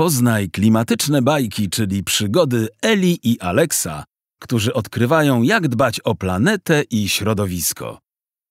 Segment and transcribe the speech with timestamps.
[0.00, 4.04] Poznaj klimatyczne bajki, czyli przygody Eli i Alexa,
[4.42, 7.98] którzy odkrywają, jak dbać o planetę i środowisko.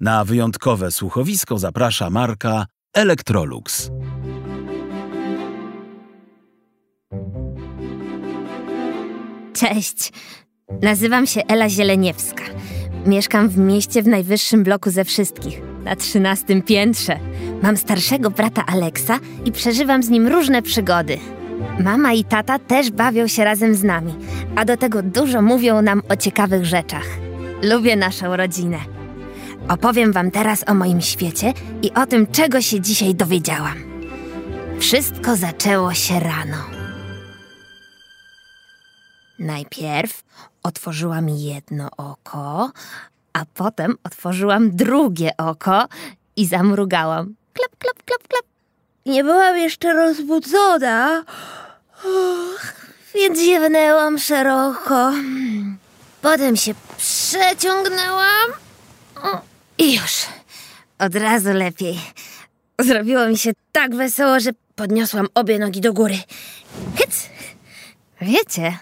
[0.00, 3.90] Na wyjątkowe słuchowisko zaprasza marka Electrolux.
[9.52, 10.12] Cześć,
[10.82, 12.44] nazywam się Ela Zieleniewska.
[13.06, 17.18] Mieszkam w mieście w najwyższym bloku ze wszystkich, na trzynastym piętrze.
[17.62, 21.18] Mam starszego brata Aleksa i przeżywam z nim różne przygody.
[21.80, 24.14] Mama i tata też bawią się razem z nami,
[24.56, 27.06] a do tego dużo mówią nam o ciekawych rzeczach.
[27.62, 28.78] Lubię naszą rodzinę.
[29.68, 33.74] Opowiem Wam teraz o moim świecie i o tym, czego się dzisiaj dowiedziałam.
[34.78, 36.56] Wszystko zaczęło się rano.
[39.38, 40.24] Najpierw
[40.62, 42.70] otworzyłam jedno oko,
[43.32, 45.88] a potem otworzyłam drugie oko
[46.36, 47.34] i zamrugałam.
[47.52, 48.45] Klap, klap, klap, klap.
[49.06, 51.24] Nie byłam jeszcze rozbudzona,
[53.14, 55.12] więc ziewnęłam szeroko.
[56.22, 58.50] Potem się przeciągnęłam
[59.78, 60.26] i już.
[60.98, 62.00] Od razu lepiej.
[62.80, 66.16] Zrobiło mi się tak wesoło, że podniosłam obie nogi do góry.
[66.96, 67.28] Hyc!
[68.20, 68.78] Wiecie,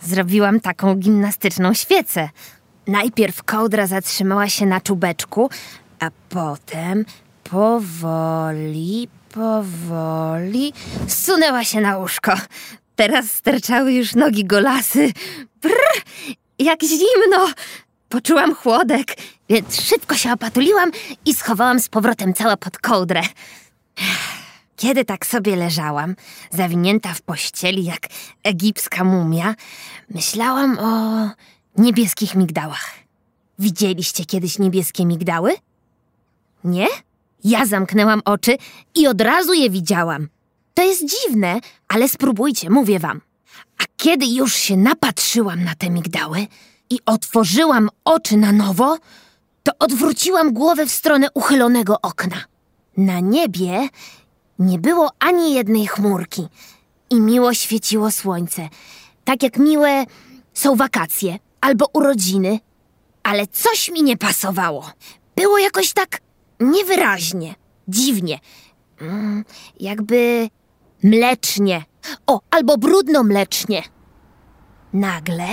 [0.00, 2.28] zrobiłam taką gimnastyczną świecę.
[2.86, 5.50] Najpierw kołdra zatrzymała się na czubeczku,
[6.00, 7.04] a potem
[7.50, 10.72] powoli, powoli
[11.06, 12.32] zsunęła się na łóżko.
[12.96, 15.12] Teraz sterczały już nogi golasy.
[15.62, 16.02] Brr,
[16.58, 17.48] jak zimno!
[18.08, 19.16] Poczułam chłodek,
[19.48, 20.90] więc szybko się opatuliłam
[21.24, 23.22] i schowałam z powrotem cała pod kołdrę.
[24.76, 26.16] Kiedy tak sobie leżałam,
[26.50, 28.06] zawinięta w pościeli jak
[28.42, 29.54] egipska mumia,
[30.10, 31.30] myślałam o
[31.76, 32.90] niebieskich migdałach.
[33.58, 35.54] Widzieliście kiedyś niebieskie migdały?
[36.64, 36.86] Nie?
[37.44, 38.56] Ja zamknęłam oczy
[38.94, 40.28] i od razu je widziałam.
[40.74, 43.20] To jest dziwne, ale spróbujcie, mówię wam.
[43.78, 46.46] A kiedy już się napatrzyłam na te migdały
[46.90, 48.98] i otworzyłam oczy na nowo,
[49.62, 52.36] to odwróciłam głowę w stronę uchylonego okna.
[52.96, 53.88] Na niebie
[54.58, 56.48] nie było ani jednej chmurki
[57.10, 58.68] i miło świeciło słońce.
[59.24, 60.04] Tak jak miłe
[60.54, 62.60] są wakacje albo urodziny,
[63.22, 64.90] ale coś mi nie pasowało.
[65.36, 66.20] Było jakoś tak
[66.60, 67.54] niewyraźnie,
[67.88, 68.38] dziwnie.
[69.00, 69.44] Mm,
[69.80, 70.48] jakby
[71.02, 71.84] mlecznie.
[72.26, 73.82] O, albo brudno-mlecznie.
[74.92, 75.48] Nagle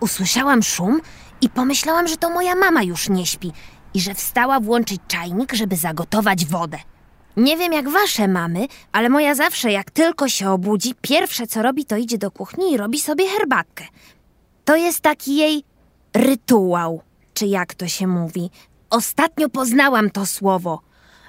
[0.00, 1.00] usłyszałam szum
[1.40, 3.52] i pomyślałam, że to moja mama już nie śpi
[3.94, 6.78] i że wstała włączyć czajnik, żeby zagotować wodę.
[7.36, 11.84] Nie wiem jak wasze mamy, ale moja zawsze jak tylko się obudzi, pierwsze co robi
[11.84, 13.84] to idzie do kuchni i robi sobie herbatkę.
[14.64, 15.64] To jest taki jej
[16.14, 17.02] rytuał,
[17.34, 18.50] czy jak to się mówi.
[18.96, 20.80] Ostatnio poznałam to słowo.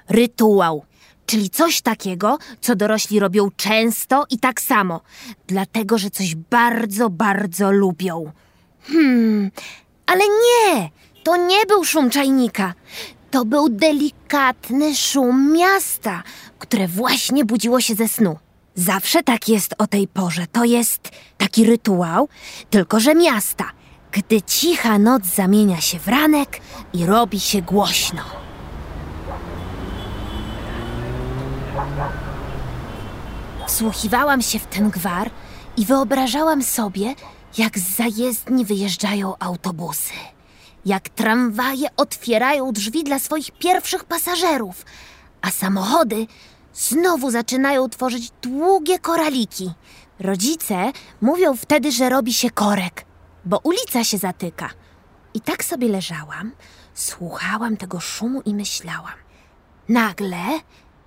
[0.10, 0.86] Rytuał,
[1.26, 5.02] czyli coś takiego, co dorośli robią często i tak samo,
[5.48, 8.32] dlatego że coś bardzo, bardzo lubią.
[8.84, 9.52] Hmm,
[10.06, 10.90] ale nie,
[11.24, 12.74] to nie był szum czajnika.
[13.32, 16.24] To był delikatny szum miasta,
[16.60, 18.38] które właśnie budziło się ze snu.
[18.76, 20.46] Zawsze tak jest o tej porze.
[20.52, 22.30] To jest taki rytuał,
[22.70, 23.66] tylko że miasta,
[24.18, 26.62] gdy cicha noc zamienia się w ranek
[26.94, 28.22] i robi się głośno.
[33.68, 35.30] Wsłuchiwałam się w ten gwar
[35.78, 37.16] i wyobrażałam sobie,
[37.58, 40.14] jak z zajezdni wyjeżdżają autobusy.
[40.86, 44.86] Jak tramwaje otwierają drzwi dla swoich pierwszych pasażerów,
[45.42, 46.28] a samochody
[46.74, 49.72] znowu zaczynają tworzyć długie koraliki.
[50.20, 50.92] Rodzice
[51.22, 53.07] mówią wtedy, że robi się korek,
[53.48, 54.70] bo ulica się zatyka.
[55.34, 56.52] I tak sobie leżałam,
[56.94, 59.18] słuchałam tego szumu i myślałam.
[59.90, 60.38] Nagle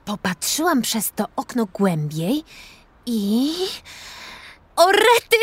[0.05, 2.45] popatrzyłam przez to okno głębiej
[3.07, 3.53] i.
[4.77, 5.37] O rety!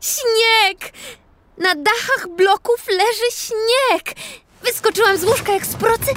[0.00, 0.92] Śnieg!
[1.58, 4.16] Na dachach bloków leży śnieg!
[4.62, 6.10] Wyskoczyłam z łóżka jak z procy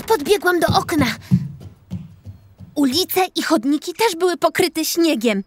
[0.00, 1.06] i podbiegłam do okna.
[2.74, 5.44] Ulice i chodniki też były pokryte śniegiem.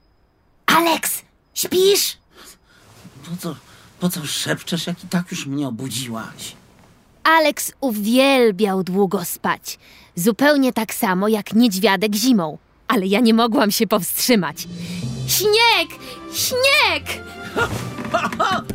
[0.65, 1.21] Alex,
[1.53, 2.17] śpisz?
[3.25, 3.55] Po co,
[3.99, 6.55] po co szepczesz, jak i tak już mnie obudziłaś?
[7.23, 9.79] Alex uwielbiał długo spać.
[10.15, 12.57] Zupełnie tak samo jak niedźwiadek zimą.
[12.87, 14.57] Ale ja nie mogłam się powstrzymać.
[15.27, 15.99] Śnieg!
[16.33, 17.23] Śnieg!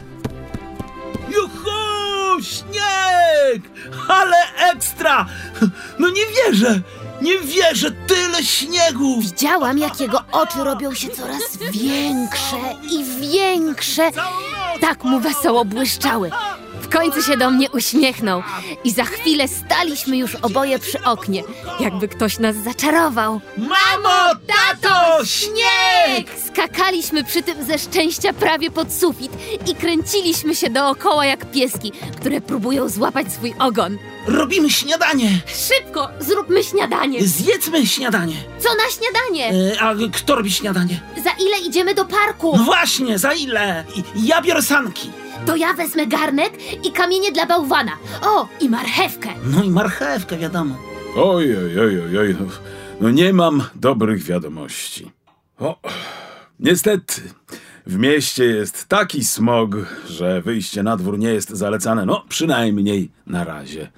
[1.34, 2.43] Juhu!
[2.43, 3.62] Śnieg!
[4.08, 4.37] Ale
[4.72, 5.26] ekstra!
[5.99, 6.81] No nie wierzę!
[7.22, 7.90] Nie wierzę!
[7.90, 9.20] Tyle śniegu!
[9.20, 12.56] Widziałam, jak jego oczy robią się coraz większe
[12.90, 14.11] i większe.
[14.81, 16.31] Tak mu wesoło błyszczały.
[16.82, 18.43] W końcu się do mnie uśmiechnął
[18.84, 21.43] i za chwilę staliśmy już oboje przy oknie,
[21.81, 23.40] jakby ktoś nas zaczarował.
[23.56, 25.60] Mamo, tato, śnieg!
[26.61, 29.33] Skakaliśmy przy tym ze szczęścia prawie pod sufit
[29.71, 33.99] i kręciliśmy się dookoła jak pieski, które próbują złapać swój ogon.
[34.27, 35.31] Robimy śniadanie.
[35.47, 37.27] Szybko, zróbmy śniadanie.
[37.27, 38.35] Zjedzmy śniadanie.
[38.59, 39.73] Co na śniadanie?
[39.75, 41.01] E, a kto robi śniadanie?
[41.25, 42.57] Za ile idziemy do parku?
[42.57, 43.85] No właśnie, za ile?
[44.17, 45.11] Ja biorę sanki.
[45.47, 46.53] To ja wezmę garnek
[46.85, 47.93] i kamienie dla bałwana.
[48.23, 49.29] O, i marchewkę.
[49.45, 50.75] No i marchewkę, wiadomo.
[51.17, 52.37] Oj, oj, oj, oj, oj.
[52.41, 52.47] no,
[53.01, 55.11] No nie mam dobrych wiadomości.
[55.61, 55.77] O,
[56.61, 57.23] niestety,
[57.87, 59.71] w mieście jest taki smog,
[60.09, 62.07] że wyjście na dwór nie jest zalecane.
[62.07, 63.91] No, przynajmniej na razie.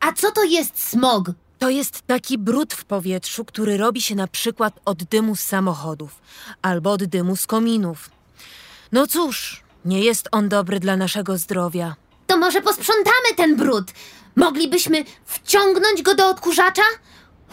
[0.00, 1.30] A co to jest smog?
[1.58, 6.20] To jest taki brud w powietrzu, który robi się na przykład od dymu z samochodów
[6.62, 8.10] albo od dymu z kominów.
[8.92, 11.96] No cóż, nie jest on dobry dla naszego zdrowia.
[12.26, 13.92] To może posprzątamy ten brud.
[14.36, 16.82] Moglibyśmy wciągnąć go do odkurzacza?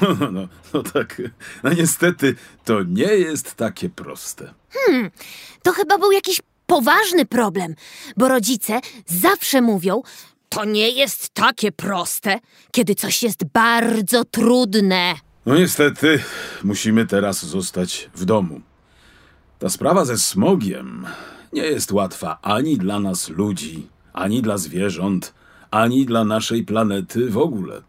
[0.32, 1.22] No, no tak,
[1.64, 2.36] no niestety,
[2.66, 4.54] to nie jest takie proste.
[5.64, 7.76] To chyba był jakiś poważny problem,
[8.18, 10.02] bo rodzice zawsze mówią,
[10.50, 12.40] to nie jest takie proste,
[12.72, 15.14] kiedy coś jest bardzo trudne.
[15.46, 16.24] No niestety,
[16.64, 18.62] musimy teraz zostać w domu.
[19.60, 21.08] Ta sprawa ze smogiem
[21.54, 25.34] nie jest łatwa ani dla nas ludzi, ani dla zwierząt,
[25.72, 27.82] ani dla naszej planety w ogóle.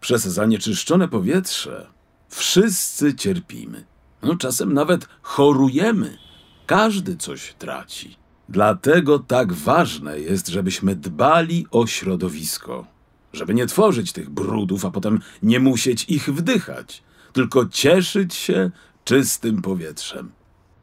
[0.00, 1.86] Przez zanieczyszczone powietrze
[2.28, 3.84] wszyscy cierpimy.
[4.22, 6.18] No, czasem nawet chorujemy.
[6.66, 8.16] Każdy coś traci.
[8.48, 12.86] Dlatego tak ważne jest, żebyśmy dbali o środowisko.
[13.32, 17.02] Żeby nie tworzyć tych brudów, a potem nie musieć ich wdychać,
[17.32, 18.70] tylko cieszyć się
[19.04, 20.32] czystym powietrzem.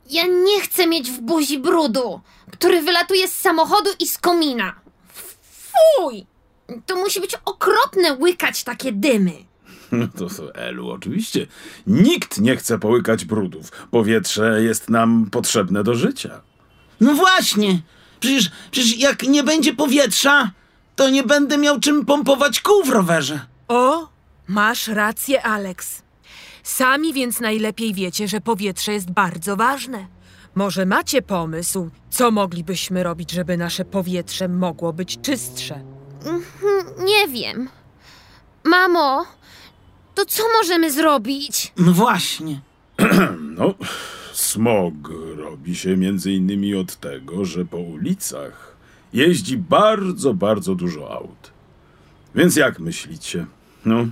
[0.09, 2.21] Ja nie chcę mieć w buzi brudu,
[2.51, 4.75] który wylatuje z samochodu i z komina.
[5.71, 6.25] Fuj!
[6.85, 9.33] To musi być okropne łykać takie dymy.
[9.91, 11.47] No to, to Elu, oczywiście.
[11.87, 13.71] Nikt nie chce połykać brudów.
[13.91, 16.41] Powietrze jest nam potrzebne do życia.
[17.01, 17.81] No właśnie.
[18.19, 20.51] Przecież, przecież jak nie będzie powietrza,
[20.95, 23.39] to nie będę miał czym pompować kół w rowerze.
[23.67, 24.07] O,
[24.47, 26.01] masz rację, Alex.
[26.63, 30.07] Sami więc najlepiej wiecie, że powietrze jest bardzo ważne.
[30.55, 35.92] Może macie pomysł, co moglibyśmy robić, żeby nasze powietrze mogło być czystsze?
[37.05, 37.69] Nie wiem.
[38.63, 39.25] Mamo,
[40.15, 41.73] to co możemy zrobić?
[41.77, 42.61] No właśnie.
[43.57, 43.73] No,
[44.33, 44.93] smog
[45.35, 48.75] robi się między innymi od tego, że po ulicach
[49.13, 51.51] jeździ bardzo, bardzo dużo aut.
[52.35, 53.45] Więc jak myślicie?
[53.85, 54.05] No,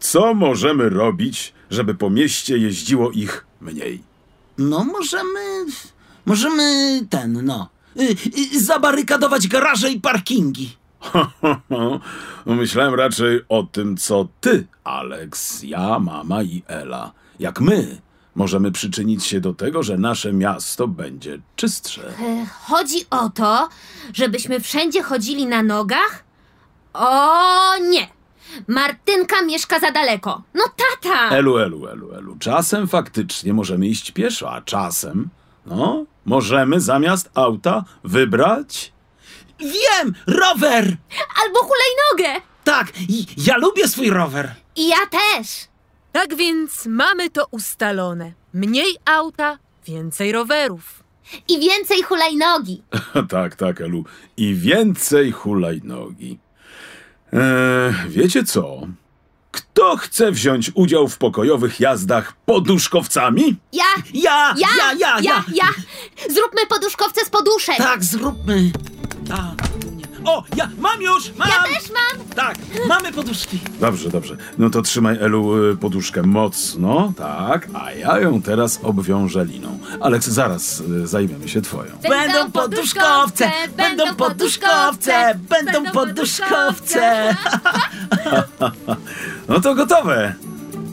[0.00, 4.02] co możemy robić, żeby po mieście jeździło ich mniej?
[4.58, 5.66] No możemy...
[6.26, 7.68] Możemy ten, no...
[8.00, 8.16] Y,
[8.56, 10.76] y, zabarykadować garaże i parkingi.
[12.46, 18.00] myślałem raczej o tym, co ty, Alex, ja, mama i Ela, jak my
[18.34, 22.08] możemy przyczynić się do tego, że nasze miasto będzie czystsze.
[22.08, 23.68] E, Chodzi o to,
[24.14, 26.24] żebyśmy wszędzie chodzili na nogach?
[26.94, 28.08] O nie!
[28.68, 30.42] Martynka mieszka za daleko.
[30.54, 31.28] No tata!
[31.36, 32.36] Elu, elu, elu, elu.
[32.38, 35.28] Czasem faktycznie możemy iść pieszo, a czasem,
[35.66, 38.92] no, możemy zamiast auta wybrać.
[39.60, 40.14] Wiem!
[40.26, 40.96] Rower!
[41.42, 42.40] Albo hulajnogę!
[42.64, 44.54] Tak, i ja lubię swój rower.
[44.76, 45.48] I ja też!
[46.12, 48.32] Tak więc mamy to ustalone.
[48.54, 51.02] Mniej auta, więcej rowerów.
[51.48, 52.82] I więcej hulajnogi.
[53.30, 54.04] tak, tak, Elu.
[54.36, 56.38] I więcej hulajnogi.
[57.32, 58.80] Eee, wiecie co?
[59.50, 63.56] Kto chce wziąć udział w pokojowych jazdach poduszkowcami?
[63.72, 63.84] Ja!
[64.14, 64.54] Ja!
[64.58, 64.68] Ja!
[64.76, 64.92] Ja!
[64.98, 65.20] Ja!
[65.20, 65.66] ja, ja.
[66.30, 67.76] Zróbmy poduszkowce z poduszek!
[67.76, 68.70] Tak, zróbmy.
[69.28, 69.68] Tak.
[70.24, 71.32] O, ja mam już!
[71.36, 71.48] Mam!
[71.48, 72.24] Ja też mam!
[72.34, 72.56] Tak,
[72.88, 73.60] mamy poduszki.
[73.80, 74.36] Dobrze, dobrze.
[74.58, 79.78] No to trzymaj, Elu, y, poduszkę mocno, tak, a ja ją teraz obwiążę liną.
[80.00, 81.90] Aleks, zaraz y, zajmiemy się twoją.
[82.08, 87.36] Będą poduszkowce, będą poduszkowce, będą poduszkowce.
[89.48, 90.34] No to gotowe.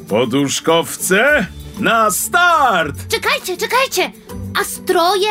[0.08, 1.46] Poduszkowce
[1.80, 2.96] na start!
[3.08, 4.12] Czekajcie, czekajcie!
[4.62, 5.30] A stroje?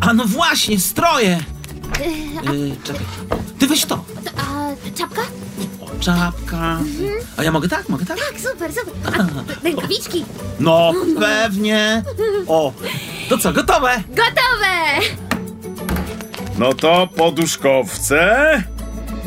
[0.00, 1.40] A no właśnie, stroje.
[2.52, 3.04] Yy, czekaj.
[3.58, 4.04] Ty weź to.
[4.36, 5.22] A czapka?
[5.80, 6.78] O, czapka.
[7.36, 8.18] A ja mogę tak, mogę tak?
[8.18, 8.94] Tak, super, super.
[9.60, 10.24] A rękawiczki?
[10.60, 12.02] No, pewnie.
[12.48, 12.72] O,
[13.28, 14.02] to co, gotowe?
[14.08, 15.06] Gotowe!
[16.58, 18.62] No to poduszkowce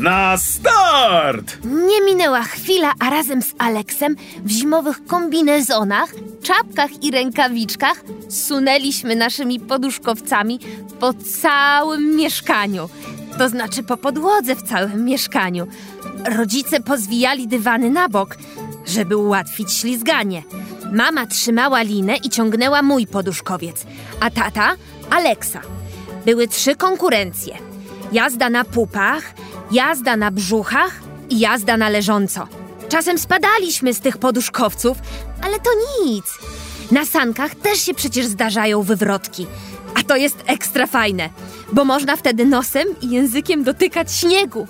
[0.00, 1.58] na start!
[1.64, 9.60] Nie minęła chwila, a razem z Aleksem w zimowych kombinezonach, czapkach i rękawiczkach sunęliśmy naszymi
[9.60, 10.58] poduszkowcami
[11.00, 12.88] po całym mieszkaniu.
[13.38, 15.66] to znaczy po podłodze w całym mieszkaniu.
[16.36, 18.36] Rodzice pozwijali dywany na bok,
[18.86, 20.42] żeby ułatwić ślizganie.
[20.92, 23.86] Mama trzymała linę i ciągnęła mój poduszkowiec,
[24.20, 24.74] a tata
[25.10, 25.60] Aleksa.
[26.26, 27.58] Były trzy konkurencje:
[28.12, 29.34] jazda na pupach,
[29.70, 32.48] jazda na brzuchach i jazda na leżąco.
[32.88, 34.98] Czasem spadaliśmy z tych poduszkowców,
[35.42, 35.70] ale to
[36.04, 36.24] nic.
[36.90, 39.46] Na sankach też się przecież zdarzają wywrotki.
[39.94, 41.30] A to jest ekstra fajne,
[41.72, 44.66] bo można wtedy nosem i językiem dotykać śniegu.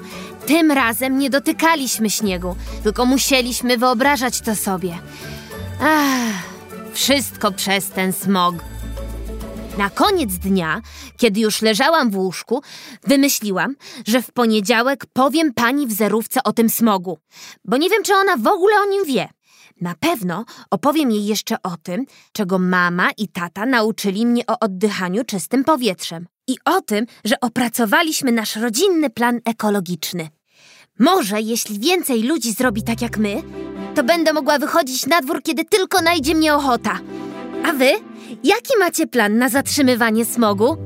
[0.47, 4.99] Tym razem nie dotykaliśmy śniegu, tylko musieliśmy wyobrażać to sobie.
[5.81, 6.43] Ach,
[6.93, 8.55] wszystko przez ten smog.
[9.78, 10.80] Na koniec dnia,
[11.16, 12.62] kiedy już leżałam w łóżku,
[13.06, 17.18] wymyśliłam, że w poniedziałek powiem pani w zerówce o tym smogu,
[17.64, 19.28] bo nie wiem, czy ona w ogóle o nim wie.
[19.80, 25.25] Na pewno opowiem jej jeszcze o tym, czego mama i tata nauczyli mnie o oddychaniu
[25.25, 30.28] czystym powietrzem i o tym, że opracowaliśmy nasz rodzinny plan ekologiczny.
[30.99, 33.42] Może jeśli więcej ludzi zrobi tak jak my,
[33.94, 36.99] to będę mogła wychodzić na dwór, kiedy tylko najdzie mnie ochota.
[37.64, 38.08] A wy?
[38.44, 40.76] Jaki macie plan na zatrzymywanie smogu?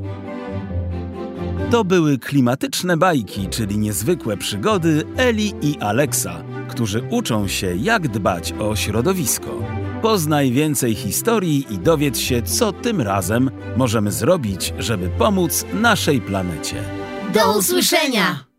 [1.71, 8.53] To były klimatyczne bajki, czyli niezwykłe przygody Eli i Aleksa, którzy uczą się, jak dbać
[8.53, 9.51] o środowisko.
[10.03, 16.77] Poznaj więcej historii i dowiedz się, co tym razem możemy zrobić, żeby pomóc naszej planecie.
[17.35, 18.52] Do usłyszenia!